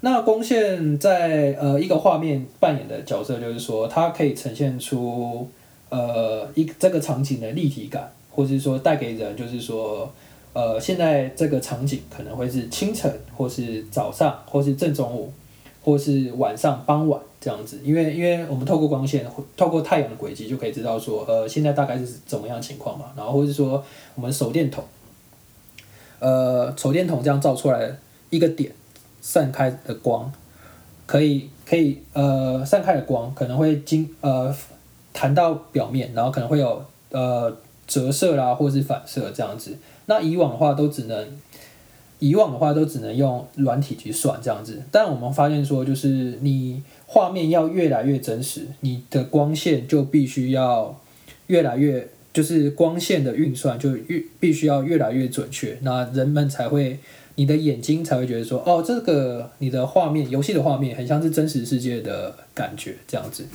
[0.00, 5.48] 那光线在呃一个画面扮演的角色，就是说它可以呈现出。
[5.94, 10.12] 呃，一这个场景的立体感，或是说带给人，就是说，
[10.52, 15.32] 呃，现在这个场景可能会是清晨，或是早上，或是正中午，
[15.84, 17.78] 或是晚上傍晚这样子。
[17.84, 19.24] 因为，因为我们透过光线，
[19.56, 23.12] 透过太阳的轨迹，就可以知道说，呃，现在大概是怎么样情况嘛。
[23.16, 23.84] 然后，或是说，
[24.16, 24.82] 我们手电筒，
[26.18, 27.96] 呃，手电筒这样照出来
[28.30, 28.72] 一个点
[29.20, 30.32] 散开的光，
[31.06, 34.52] 可以，可以，呃，散开的光可能会经，呃。
[35.14, 39.78] 弹到表面，然后可能会有呃折射啦，或者是反射这样子。
[40.06, 41.26] 那以往的话都只能，
[42.18, 44.82] 以往的话都只能用软体去算这样子。
[44.90, 51.00] 但我们发现说，就是你画面要越来越真实，你的光线就必须要
[51.46, 55.78] 越来越，就是光线的运算就越必须要越来越准确。
[55.82, 56.98] 那人们才会，
[57.36, 63.46] 你的眼睛才会觉得说，哦，这个你的画面，游戏的画面很像是真实世界的感觉这样子。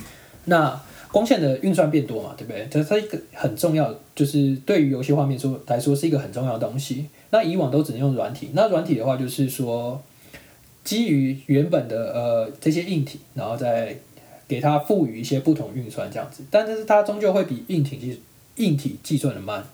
[0.46, 0.80] 那
[1.12, 2.68] 光线的运算变多嘛，对不对？
[2.70, 7.06] 这它一个很重要，就是对于游戏画面说来说是一个很重要的东西。
[7.30, 10.00] 那以往都只能用软体，那软体的话就是说，
[10.84, 13.96] 基于原本的呃这些硬体，然后再
[14.46, 16.44] 给它赋予一些不同运算这样子。
[16.48, 18.20] 但是它终究会比硬体计
[18.56, 19.64] 硬体计算的慢，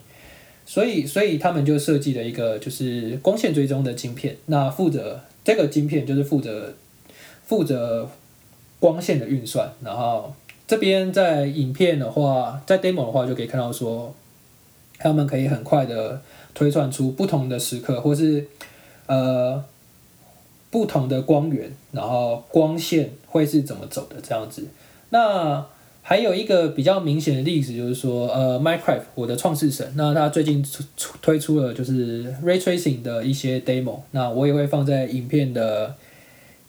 [0.64, 4.36] 所以所以他们就设计了一个就是光线追踪的晶片。
[4.46, 6.74] 那负责这个晶片就是负责
[7.44, 8.08] 负责
[8.80, 10.34] 光线的运算，然后。
[10.66, 14.12] 这边在影片的话，在 demo 的话就可以看到说，
[14.98, 16.20] 他们可以很快的
[16.54, 18.48] 推算出不同的时刻，或是
[19.06, 19.64] 呃
[20.70, 24.66] 不同的光源，然后光线会是怎么走的这样子。
[25.10, 25.64] 那
[26.02, 30.82] 还有一个比较明显的例子就是说，呃，Minecraft 我的创世神，那他最近出
[31.22, 35.94] 推出了就是 Ray Tracing 的一些 demo，那我也会放在影片的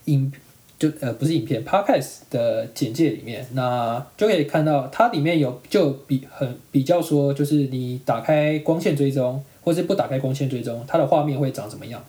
[0.05, 0.31] 影。
[0.79, 12.05] 就呃不是影片，podcast 的简介里面，那就可以看到它里面有就比很比较说，就是你打开光线追踪，或是不打开光线追踪，它的画面会长什么样，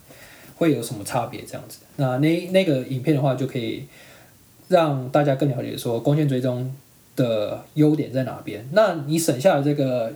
[0.57, 1.79] 会有什么差别这样子。
[1.97, 3.85] 那那那个影片的话，就可以
[4.69, 6.71] 让大家更了解说光线追踪
[7.17, 8.69] 的优点在哪边。
[8.73, 10.13] 那你省下了这个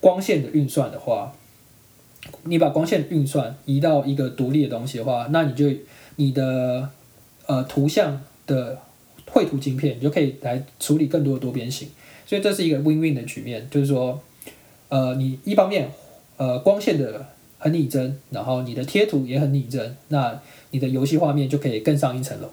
[0.00, 1.32] 光线的运算的话，
[2.44, 5.64] 你把光线运算移到一个独立的东西的话，那你就
[6.16, 6.90] 你的。
[7.50, 8.78] 呃，图像的
[9.26, 11.88] 绘图晶片，你就可以来处理更多的多边形，
[12.24, 14.20] 所以这是一个 win-win 的局面，就是说，
[14.88, 15.90] 呃，你一方面，
[16.36, 17.26] 呃，光线的
[17.58, 22.48] 很拟真，然后你的贴图也很拟真，那你的游戏画面就可以更上一层楼。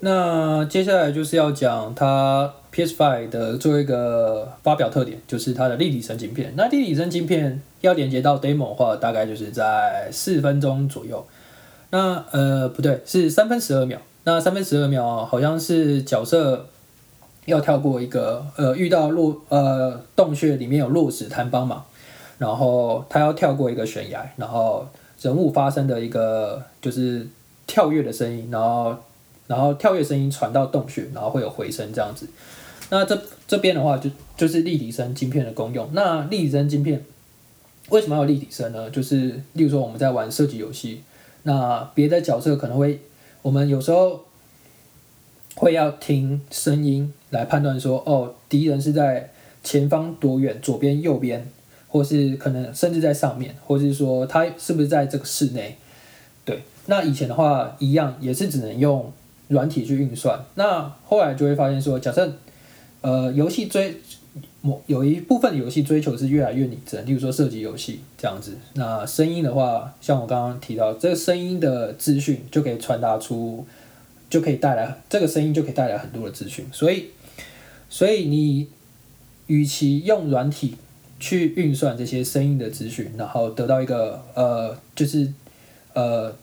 [0.00, 6.52] 那接下来就是要讲它 PS5 的最后一个发表特点，就是它的立体声晶片。
[6.56, 11.24] 那立体声晶片要连接到 demo 的话，大概就是在四分钟左右。
[11.90, 14.00] 那呃不对，是三分十二秒。
[14.26, 16.66] 那三分十二秒好像是角色
[17.44, 21.84] 要跳过一个呃遇到落呃洞穴里面有落石弹帮忙，
[22.38, 24.88] 然后他要跳过一个悬崖，然后
[25.20, 27.28] 人物发生的一个就是
[27.66, 28.96] 跳跃的声音，然后
[29.46, 32.26] 然后跳跃声音传到洞穴，然后会有回声这样子。
[32.88, 35.88] 那这这边的话就就是立体声晶片的功用。
[35.92, 37.04] 那立体声晶片
[37.90, 38.88] 为什么要立体声呢？
[38.88, 41.02] 就是例如说我们在玩射击游戏。
[41.44, 43.00] 那别的角色可能会，
[43.42, 44.24] 我们有时候
[45.54, 49.30] 会要听声音来判断说，哦，敌人是在
[49.62, 51.46] 前方多远，左边、右边，
[51.88, 55.76] 或是可能甚至在上面，或是说他是不是在这个室内？
[56.44, 59.12] 对，那以前的话一样也是只能用
[59.48, 60.44] 软体去运算。
[60.54, 62.32] 那后来就会发现说，假设
[63.02, 64.00] 呃游戏追
[64.64, 68.56] 某有一部分游戏追求是越来越拟真，例如说射击游戏这样子。
[68.72, 73.64] 那声音的话，像我刚刚提到，这个声音的资讯就可以传达出，
[74.30, 77.10] 就可以带来这个声音就可以带来很多的资讯，所以
[77.88, 78.68] 所以你。
[79.46, 80.74] 与其用软体
[81.20, 85.30] 去运算这些声音的资讯，然后得到一个呃，就是
[85.92, 86.34] 呃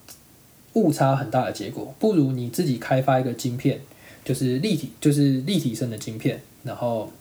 [0.74, 3.82] 误差很大的结果，不如你自己开发一个晶片，
[4.24, 7.12] 就是立体，就是立体声的晶片，然后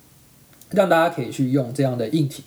[0.71, 2.43] 让大家可以去用这样的硬体，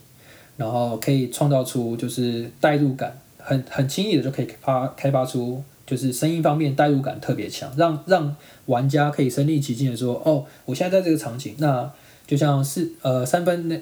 [0.58, 11.92] 然后可以创造出就是代入感，很很轻易的就可以发开发出就是声音方面代入感特别强，让让玩家可以身临其境的说，哦，我现在在这个场景，那。
[12.26, 13.78] 就像是呃三分那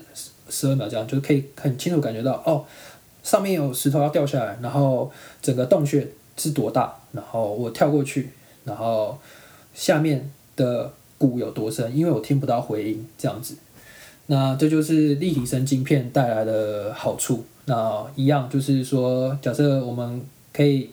[0.50, 2.66] 十二秒这样，就可以很清楚感觉到哦，
[3.22, 5.10] 上面有石头要掉下来，然后
[5.44, 8.32] 整个洞穴是多大，然后我跳过去，
[8.66, 9.16] 然后
[9.76, 13.56] 下面的鼓有多深，因为我听不到回音这样子。
[14.32, 17.44] 那这就是立体声晶片带来的好处。
[17.66, 20.22] 那一样就是说，假设我们
[20.54, 20.90] 可以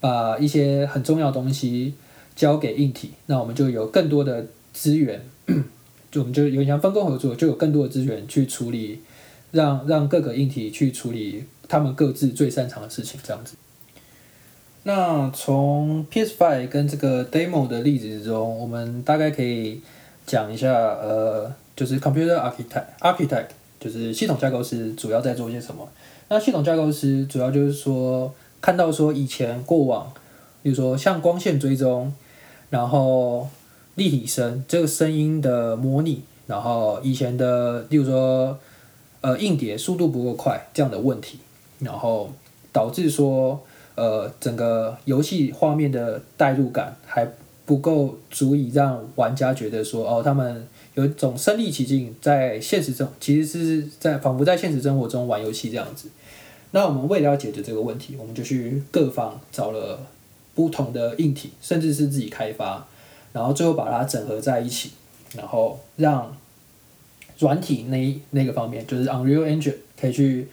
[0.00, 1.94] 把一些很重要的东西
[2.36, 4.44] 交给硬体，那我们就有更多的
[4.74, 5.22] 资源。
[6.12, 9.00] 就我们就有点像分工合作，就有更多的资源去处理，
[9.50, 13.56] 让让各个硬体去处理他们各自最擅长的事情，这样子。
[14.82, 19.80] 那从 PS5 跟这个 demo 的例子中，我们大概可以
[20.26, 25.88] 讲一下，呃，就是 computer architect，architect 就是系统架构师主要在做些什么。
[26.28, 30.12] 那系统架构师主要就是说，看到说以前过往，
[30.62, 32.12] 比如说像光线追踪，
[32.70, 33.48] 然后。
[33.96, 38.58] 立体声这个声音的模拟，然后以前的，例如说，
[39.20, 41.38] 呃，硬碟速度不够快这样的问题，
[41.78, 42.32] 然后
[42.72, 47.24] 导致说，呃，整个游戏画面的代入感还
[47.66, 56.08] 不够足以让玩家觉得说，哦，他们有一种身临其境，在现实中其实是在仿佛在现实生活中玩游戏这样子。
[56.72, 60.06] 那我们为了要解决这个问题，我们就去各方找了
[60.54, 62.86] 不同的硬体，甚至是自己开发。
[63.32, 64.90] 然后最后把它整合在一起，
[65.36, 66.36] 然后让
[67.38, 70.46] 软体那那个方面，就是 Unreal Engine 可以去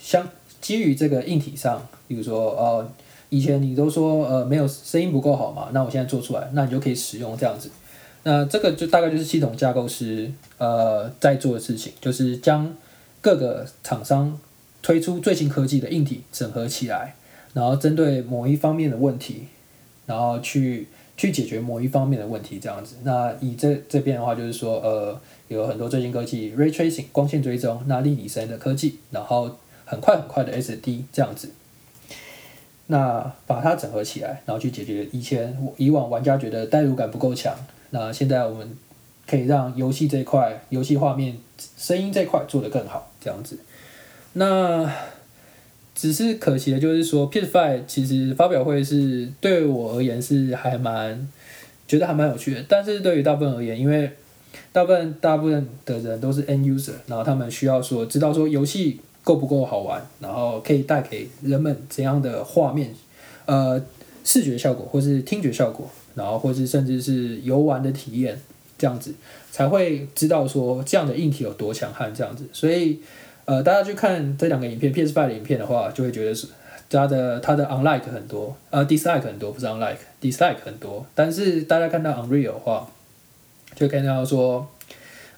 [0.00, 0.28] 相
[0.60, 2.92] 基于这个硬体上，比如说呃，
[3.30, 7.70] 以前你都说呃没有声音不够好嘛，那我现在做出来，那你就可以使用这样子。
[8.22, 12.74] 那这个就大概就是系统架构师呃在做的事情，就是将
[13.20, 14.38] 各个厂商
[14.82, 17.14] 推出最新科技的硬体整合起来，
[17.52, 19.48] 然后针对某一方面的问题，
[20.06, 20.88] 然后去。
[21.20, 22.94] 去解决某一方面的问题，这样子。
[23.02, 29.50] 那以这这边的话，就是说，呃，有很多最新科技，ray tracing 光线追踪，那立体声的科技，然后
[29.84, 31.50] 很快很快的 SD 这样子。
[32.88, 37.54] 那把它整合起来，然后去解决以前以往玩家觉得代入感不够强。
[37.90, 38.76] 那现在我们
[39.26, 41.38] 可以让游戏这块、游戏画面、
[41.78, 43.58] 声音这块做得更好，这样子。
[44.32, 44.92] 那。
[46.00, 51.28] 只是可惜的，就是说，PS5 其实发表会是对我而言是还蛮
[51.88, 54.08] 觉得还蛮有趣的，但是对于大部分而言，因为
[54.70, 62.94] 大部分大部分的人都是 end user，然后他们需要说知道说游戏够不够好玩，然后可以带给人们怎样的画面，
[63.44, 63.78] 呃，
[64.24, 68.40] 视觉效果或是听觉效果，然后或是甚至是游玩的体验
[68.78, 69.12] 这样子，
[69.50, 73.00] 才会知道说这样的硬体有多强悍这样子，所以。
[73.50, 76.46] 呃，大家去看这两个影片，PS5 的影片的话，就会觉得是
[76.90, 81.06] 它的它的 unlike 很多，呃，dislike 很多，不是 unlike，dislike 很多。
[81.14, 82.86] 但是大家看到 Unreal 的话，
[83.74, 84.68] 就看到说，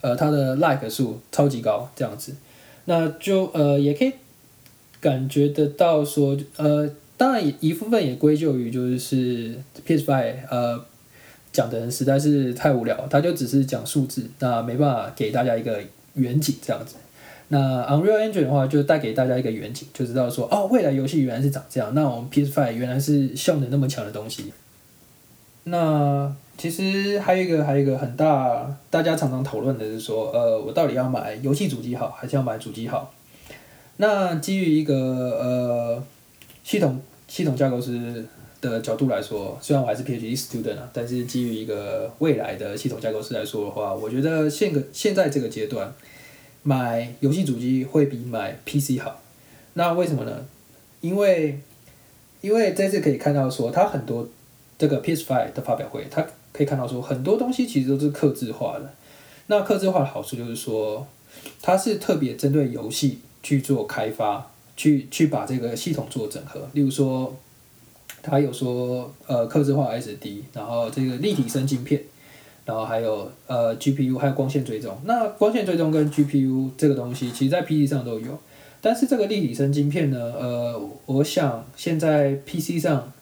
[0.01, 2.35] 呃，它的 like 数超级高，这样子。
[2.91, 4.13] 那就呃，也可以
[5.01, 9.55] 感觉得到说，呃，当然一部分也归咎于就是
[9.87, 10.85] PS5 呃
[11.53, 15.81] 讲的人实在是太无聊，他就只是讲数字，那没办法给大家一个
[16.15, 16.97] 远景这样子。
[17.47, 21.95] 那 Unreal Engine 的话，就带给大家一个远景，就知道说，哦，未来游戏原来是长这样。
[21.95, 24.53] 那我们 PS5 原来是效能那么强的东西。
[25.63, 33.15] 那其实还有一个，还有一个很大，大家常常讨论的是说，呃，我到底要买游戏主机好，还是要买主机好？
[33.97, 36.05] 那基于一个呃
[36.63, 38.23] 系统系统架构师
[38.61, 45.91] 的角度来说，虽然我还是 PhD student 啊，但是基于一个未来的系统架构师来说的话，我觉得现个现在这个阶段。
[46.63, 49.23] 买游戏主机会比买 PC 好，
[49.73, 50.45] 那为什么呢？
[51.01, 51.59] 因为，
[52.43, 54.29] 因为这次可以看到说，它很多
[54.77, 56.23] 这个 PS5 的发表会，它
[56.53, 58.95] 可以看到说很多东西其实都是刻字化的。
[59.47, 61.07] 那刻字化的好处就是说，
[61.61, 66.69] 它是特别针对游戏去做开发，去去把这个系统做整合。
[66.73, 67.35] 例如说，
[68.23, 72.01] 它有说呃，刻字化 SD，然后这个立体声镜片，
[72.65, 74.97] 然后还有呃 GPU，还有光线追踪。
[75.05, 78.39] 那光线追踪跟 GPU 这个东西，其实在 PC 上都有。
[78.81, 83.13] 但是这个立体声晶片呢，呃，我想现在 PC 上，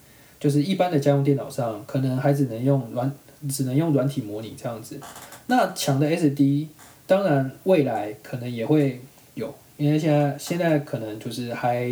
[0.41, 3.13] 就是一般的家用电脑上，可能还只能用软，
[3.49, 5.01] 只能用软体模拟这样子。
[5.47, 6.67] 那强的 SD，
[7.07, 9.01] 当然未来可能也会
[9.35, 11.91] 有，因为现在现在可能就是还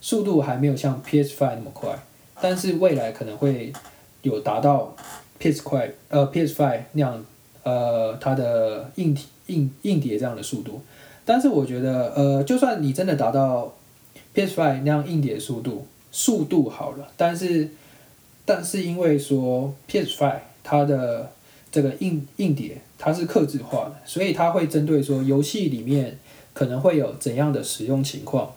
[0.00, 1.98] 速度还没有像 PS5 那么快，
[2.40, 3.72] 但是未来可能会
[4.22, 4.94] 有达到
[5.38, 7.24] PS 快，呃 PS5 那样，
[7.62, 10.80] 呃它的硬体硬硬碟这样的速度。
[11.24, 13.74] 但是我觉得，呃，就算你真的达到
[14.34, 15.86] PS5 那样硬碟速度，
[16.16, 17.68] 速度好了，但是，
[18.44, 21.32] 但是因为说 PS Five 它的
[21.72, 26.16] 这个硬硬碟它是刻字化的，所以它会针对说游戏里面
[26.52, 28.52] 可能会有怎样的使用情况，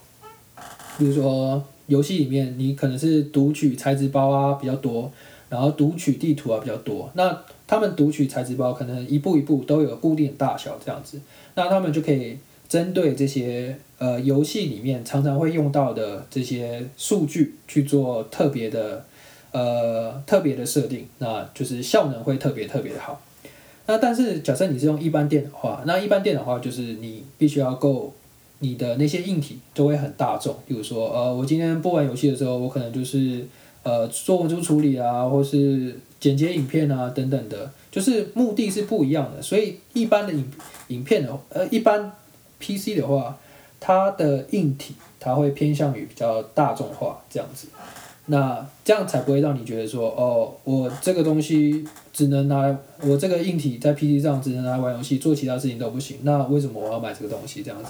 [0.99, 5.12] 比如说游戏里面你可能是读取材质包啊比较多，
[5.49, 11.20] 然后读取地图啊比较多，那他们读取材质包可能一步一步都有固定大小这样子，
[11.55, 12.38] 那他们就可以。
[12.70, 19.05] 针对这些呃游戏里面常常会用到的这些数据去做特别的
[19.51, 23.22] 呃特别的设定，那就是效能会特别特别的好。
[23.86, 28.13] 那但是假设你是用一般电脑的话，那一般电脑的话就是你必须要够
[28.59, 33.45] 你的那些硬体都会很大众，比如说呃我今天播完游戏的时候，我可能就是
[33.84, 39.41] 呃做文书处理啊，或是剪接影片啊等等的，就是目的是不一样的。
[39.41, 40.45] 所以一般的影
[40.89, 42.11] 影片的呃一般。
[42.60, 43.38] PC 的话，
[43.80, 47.68] 它的硬体它会偏向于比较大众化这样子，
[48.28, 56.18] 那这样才不会让你觉得说，哦，我这个东西只能拿来，我这个硬体在 PC 上只能拿来玩游戏，做其他事情都不行。
[56.24, 57.89] 那为什么我要买这个东西这样子？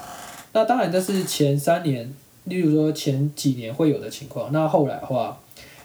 [0.54, 2.14] 那当然这是前三年，
[2.46, 4.52] 例如说前几年会有的情况。
[4.52, 5.40] 那后来的话，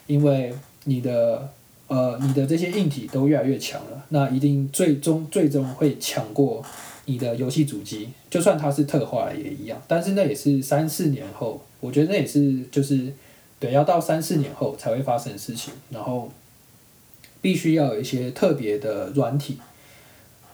[0.06, 0.54] 因为
[0.84, 1.48] 你的
[1.88, 6.62] 呃你的这些硬体都越来越强了，那一定最终最终会抢过。
[7.06, 13.12] 你的游戏主机，就算它是特化也一样，但是那也是三四年后，我觉得那也是就是
[13.58, 16.30] 对，要到三四年后才会发生的事情，然后
[17.40, 19.58] 必须要有一些特别的软体，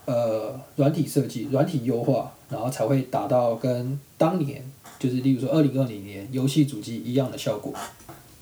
[0.05, 4.63] 呃，软体设计、软体优化，然后才会达到跟当年
[4.97, 7.71] 就是例如说二零二零年游戏主机一样的效果。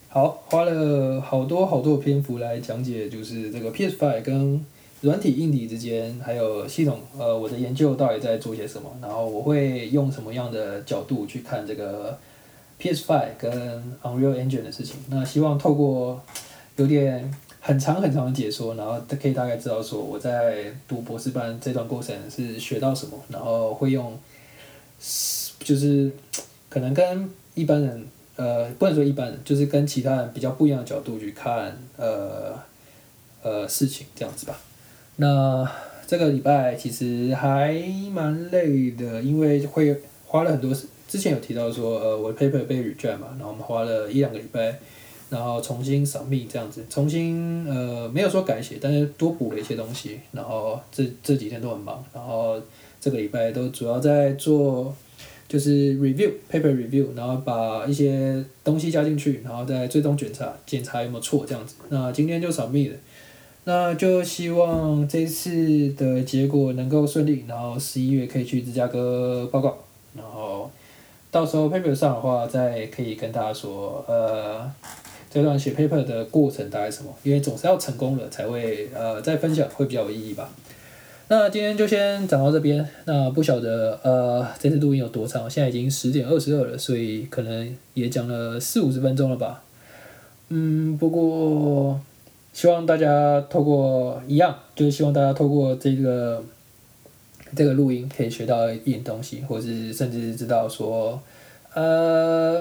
[0.08, 4.66] 好，花了好多好多篇幅来讲解，就是这个 PS Five 跟。
[5.02, 8.90] 软体硬体之间，还有系统，呃，我的研究到底在做些什么？
[9.00, 12.18] 然后我会用什么样的角度去看这个
[12.82, 13.52] PS5 跟
[14.02, 14.96] Unreal Engine 的事情？
[15.10, 16.20] 那希望透过
[16.78, 17.32] 有点
[17.62, 24.18] 很长很长的解说，然后可以大概知道说我在读博士班这段过程是学到什么，然后会用，
[25.60, 26.12] 就是
[26.70, 32.58] 可能跟一般人，呃，不能说一般人，就是跟其他人比较不一样的角度去看，呃，
[33.44, 34.60] 呃，事情这样子吧。
[35.18, 35.70] 那
[36.08, 37.74] 这个礼拜其实还
[38.12, 39.96] 蛮累的，因为会
[40.26, 40.88] 花了很多时。
[41.08, 44.78] 之前有提到说，呃，我的 paper 被 reject 嘛，然后我们花了一两个礼拜，
[45.30, 50.20] 然后重新 submit 这样子，重新呃没有说改写，但是多补了一些东西。
[50.34, 52.62] 然后这这几天都很忙，然后
[53.00, 54.94] 这个礼拜都主要在做
[55.48, 61.76] 就是 review paper review，然后把一些东西加进去，然后再最终检查检查有没有错这样子。
[61.88, 62.98] 那今天就 submit 了。
[63.70, 69.78] 那就希望这次的结果能够顺利，然后十一月可以去芝加哥报告，
[70.16, 70.72] 然后
[71.30, 74.72] 到时候 paper 上的话，再可以跟大家说，呃，
[75.30, 80.50] 这段写 paper 的过程大概什么，因为总是要成功了才会，呃，再分享会比较有意义吧。
[81.28, 89.62] 那今天就先讲到这边，那不晓得，呃，这次录音有多长，现在已经十点二十二了，所以可能也讲了四五十分钟了吧。
[90.48, 92.00] 嗯，不过。
[92.58, 96.44] 希望大家透过一样，就是希望大家透过这个
[97.56, 101.22] 这个录音，可以学到一点东西，或是甚至知道说，
[101.76, 102.60] 呃，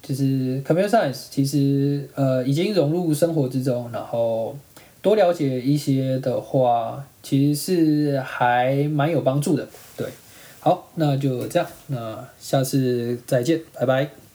[0.00, 4.56] 就是 computer science 其实呃已经融入生活之中，然后
[5.02, 9.66] 多了解一些的话，其实是还蛮有帮助的。
[9.96, 10.06] 对，
[10.60, 14.27] 好，那就这样，那下次再见，拜拜。